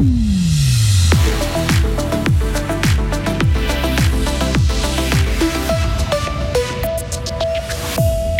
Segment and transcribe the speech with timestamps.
[0.00, 0.29] Mm-hmm.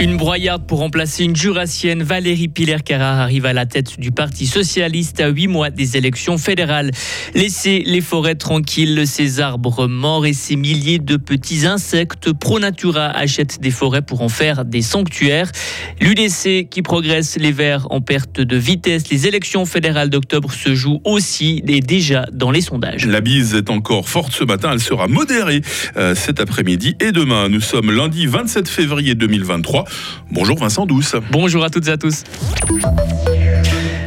[0.00, 5.20] Une broyarde pour remplacer une jurassienne, Valérie Piller-Carrard arrive à la tête du Parti socialiste
[5.20, 6.90] à huit mois des élections fédérales.
[7.34, 12.32] Laissez les forêts tranquilles, ces arbres morts et ces milliers de petits insectes.
[12.32, 15.52] ProNatura achète des forêts pour en faire des sanctuaires.
[16.00, 19.10] L'UDC qui progresse, les Verts en perte de vitesse.
[19.10, 23.04] Les élections fédérales d'octobre se jouent aussi et déjà dans les sondages.
[23.04, 25.60] La bise est encore forte ce matin, elle sera modérée
[25.98, 27.50] euh, cet après-midi et demain.
[27.50, 29.84] Nous sommes lundi 27 février 2023.
[30.30, 31.16] Bonjour Vincent Douce.
[31.30, 32.24] Bonjour à toutes et à tous.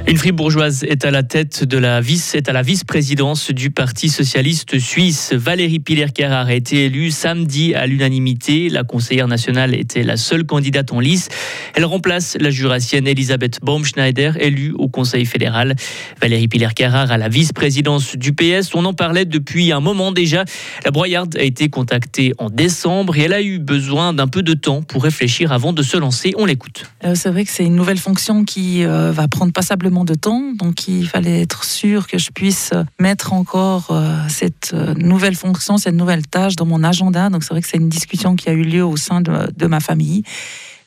[0.05, 4.09] Une fribourgeoise est à la tête de la vice, est à la vice-présidence du Parti
[4.09, 5.31] socialiste suisse.
[5.31, 8.67] Valérie Piller-Carrard a été élue samedi à l'unanimité.
[8.67, 11.29] La conseillère nationale était la seule candidate en lice.
[11.73, 15.73] Elle remplace la jurassienne Elisabeth Baumschneider, élue au Conseil fédéral.
[16.21, 18.75] Valérie Piller-Carrard à la vice-présidence du PS.
[18.75, 20.43] On en parlait depuis un moment déjà.
[20.83, 24.53] La broyarde a été contactée en décembre et elle a eu besoin d'un peu de
[24.53, 26.33] temps pour réfléchir avant de se lancer.
[26.37, 26.83] On l'écoute.
[27.05, 30.51] Euh, c'est vrai que c'est une nouvelle fonction qui euh, va prendre passablement de temps,
[30.53, 35.77] donc il fallait être sûr que je puisse mettre encore euh, cette euh, nouvelle fonction,
[35.77, 37.29] cette nouvelle tâche dans mon agenda.
[37.29, 39.79] Donc c'est vrai que c'est une discussion qui a eu lieu au sein de, ma
[39.79, 40.23] famille.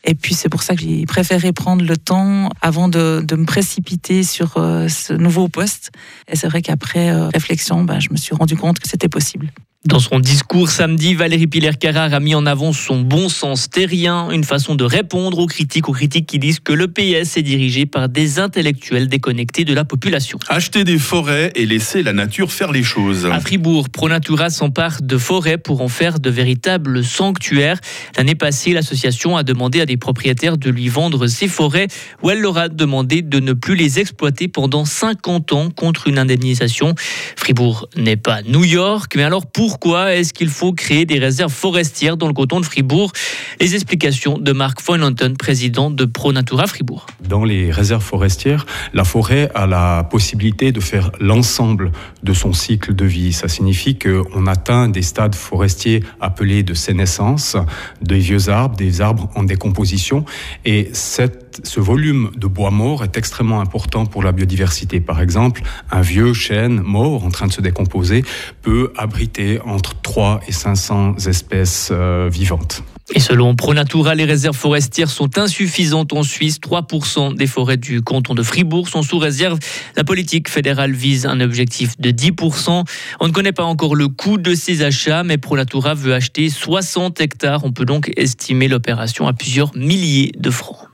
[0.05, 4.25] Et puis c'est pour ça que j'ai préféré prendre le temps avant de, me précipiter
[4.25, 5.93] sur euh, ce nouveau poste.
[6.29, 9.53] Et c'est vrai qu'après réflexion, ben, je me suis rendu compte que c'était possible.
[9.87, 14.43] Dans son discours samedi, Valérie Piller-Carrard a mis en avant son bon sens terrien, une
[14.43, 18.09] façon de répondre aux critiques, aux critiques qui disent que le PS est dirigé par
[18.09, 20.41] des intellectuels déconnectés de la population.
[20.48, 23.27] Acheter des forêts et laisser la nature faire les choses.
[23.27, 27.78] À Fribourg, Pronatura s'empare de forêts pour en faire de véritables sanctuaires.
[28.17, 31.87] L'année passée, l'association a demandé à des propriétaires de lui vendre ses forêts,
[32.25, 36.19] où elle leur a demandé de ne plus les exploiter pendant 50 ans contre une
[36.19, 36.97] indemnisation.
[37.37, 41.53] Fribourg n'est pas New York, mais alors pour pourquoi est-ce qu'il faut créer des réserves
[41.53, 43.13] forestières dans le canton de Fribourg
[43.61, 47.05] Les explications de Marc Foynanton, président de ProNatura Fribourg.
[47.21, 48.65] Dans les réserves forestières,
[48.95, 51.93] la forêt a la possibilité de faire l'ensemble
[52.23, 53.34] de son cycle de vie.
[53.34, 57.59] Ça signifie qu'on atteint des stades forestiers appelés de sénescence,
[58.00, 60.25] des vieux arbres, des arbres en décomposition.
[60.65, 65.00] Et cette, ce volume de bois mort est extrêmement important pour la biodiversité.
[65.00, 68.25] Par exemple, un vieux chêne mort en train de se décomposer
[68.62, 72.83] peut abriter entre 3 et 500 espèces euh, vivantes.
[73.15, 76.59] Et selon ProNatura, les réserves forestières sont insuffisantes en Suisse.
[76.59, 79.61] 3% des forêts du canton de Fribourg sont sous réserve.
[79.94, 82.84] La politique fédérale vise un objectif de 10%.
[83.21, 87.21] On ne connaît pas encore le coût de ces achats, mais ProNatura veut acheter 60
[87.21, 87.65] hectares.
[87.65, 90.86] On peut donc estimer l'opération à plusieurs milliers de francs.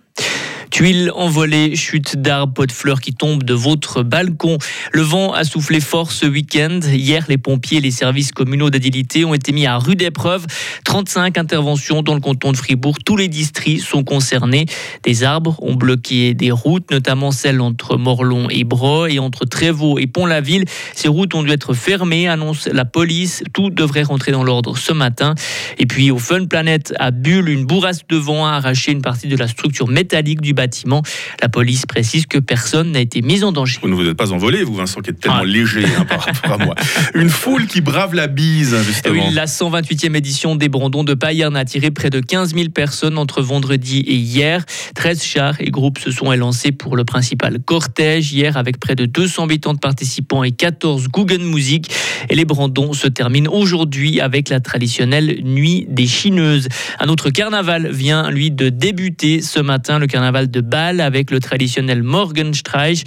[0.73, 4.57] Tuiles envolées, chutes d'arbres, pots de fleurs qui tombent de votre balcon.
[4.91, 6.81] Le vent a soufflé fort ce week-end.
[6.91, 10.47] Hier, les pompiers et les services communaux d'adilité ont été mis à rude épreuve.
[10.87, 12.97] 35 interventions dans le canton de Fribourg.
[13.05, 14.65] Tous les districts sont concernés.
[15.03, 19.99] Des arbres ont bloqué des routes, notamment celles entre Morlon et Bro et entre Trévaux
[19.99, 20.65] et Pont-la-Ville.
[20.95, 23.45] Ces routes ont dû être fermées, annonce la police.
[23.53, 25.35] Tout devrait rentrer dans l'ordre ce matin.
[25.79, 29.29] Et puis au Fun Planet à Bulle, une bourrasque de vent a arraché une partie
[29.29, 31.03] de la structure métallique du bâtiment bâtiment.
[31.41, 33.81] La police précise que personne n'a été mis en danger.
[33.83, 35.45] Vous ne vous êtes pas envolé, vous, Vincent, qui êtes tellement ah.
[35.45, 36.75] léger hein, par rapport à moi.
[37.15, 39.27] Une foule qui brave la bise, justement.
[39.27, 43.19] Oui, la 128e édition des Brandons de Payerne a attiré près de 15 000 personnes
[43.19, 44.65] entre vendredi et hier.
[44.95, 49.05] 13 chars et groupes se sont élancés pour le principal cortège hier avec près de
[49.05, 51.91] 280 participants et 14 Google Music.
[52.31, 56.69] Et les Brandons se terminent aujourd'hui avec la traditionnelle nuit des Chineuses.
[57.01, 61.41] Un autre carnaval vient, lui, de débuter ce matin, le carnaval de Bâle avec le
[61.41, 63.05] traditionnel Morgenstreich.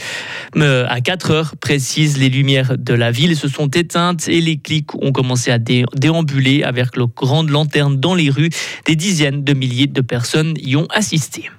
[0.57, 4.57] Euh, à 4 heures précises, les lumières de la ville se sont éteintes et les
[4.57, 8.49] clics ont commencé à déambuler avec le grandes lanternes dans les rues.
[8.85, 11.49] Des dizaines de milliers de personnes y ont assisté.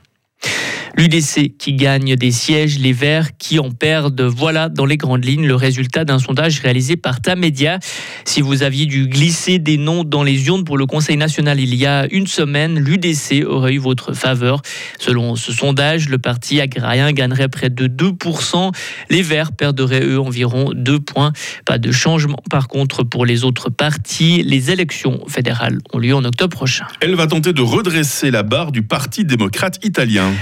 [0.98, 4.22] L'UDC qui gagne des sièges, les Verts qui en perdent.
[4.22, 7.80] Voilà dans les grandes lignes le résultat d'un sondage réalisé par Tamedia.
[8.24, 11.74] Si vous aviez dû glisser des noms dans les urnes pour le Conseil national il
[11.74, 14.62] y a une semaine, l'UDC aurait eu votre faveur.
[14.98, 18.72] Selon ce sondage, le parti agrarien gagnerait près de 2%.
[19.10, 21.32] Les Verts perderaient eux environ 2 points.
[21.66, 24.42] Pas de changement par contre pour les autres partis.
[24.42, 26.86] Les élections fédérales ont lieu en octobre prochain.
[27.00, 30.32] Elle va tenter de redresser la barre du Parti démocrate italien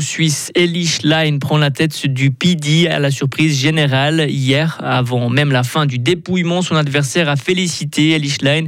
[0.00, 4.26] suisse Eli Schlein prend la tête du PD à la surprise générale.
[4.28, 8.64] Hier, avant même la fin du dépouillement, son adversaire a félicité Eli Schlein.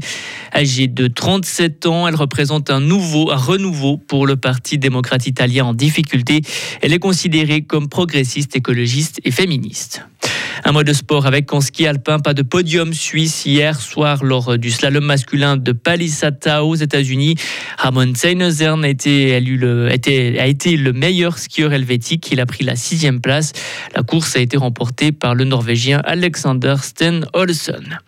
[0.54, 5.66] Âgée de 37 ans, elle représente un nouveau, un renouveau pour le Parti démocrate italien
[5.66, 6.40] en difficulté.
[6.80, 10.02] Elle est considérée comme progressiste, écologiste et féministe.
[10.64, 14.58] Un mot de sport avec en ski alpin, pas de podium suisse hier soir lors
[14.58, 17.36] du slalom masculin de Palisata aux États-Unis.
[17.78, 22.30] Ramon Seinezern a été, le, a été le meilleur skieur helvétique.
[22.30, 23.52] Il a pris la sixième place.
[23.94, 27.98] La course a été remportée par le Norvégien Alexander Sten Olsen.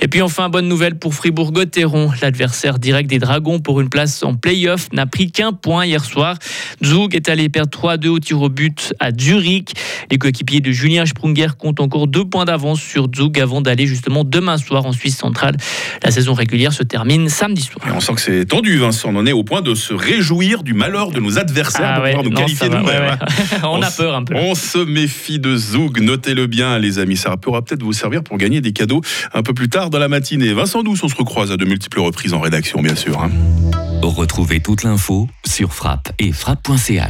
[0.00, 2.10] Et puis enfin, bonne nouvelle pour Fribourg-Gotteron.
[2.22, 6.36] L'adversaire direct des Dragons pour une place en play-off n'a pris qu'un point hier soir.
[6.84, 9.72] Zug est allé perdre 3-2 au tir au but à Zurich.
[10.10, 14.24] Les coéquipiers de Julien Sprunger comptent encore deux points d'avance sur Zug avant d'aller justement
[14.24, 15.56] demain soir en Suisse centrale.
[16.02, 17.86] La saison régulière se termine samedi soir.
[17.94, 19.10] on sent que c'est tendu, Vincent.
[19.12, 22.24] On en est au point de se réjouir du malheur de nos adversaires ah pouvoir
[22.24, 22.76] nous qualifier nous
[23.64, 24.34] on, a peur un peu.
[24.34, 26.00] On se méfie de Zug.
[26.00, 27.16] Notez-le bien, les amis.
[27.16, 29.00] Ça pourra peut-être vous servir pour gagner des cadeaux
[29.32, 30.52] un peu plus dans la matinée.
[30.52, 33.20] Vincent Douce, on se recroise à de multiples reprises en rédaction, bien sûr.
[33.20, 33.30] Hein.
[34.02, 37.04] Retrouvez toute l'info sur frappe et frappe.ch.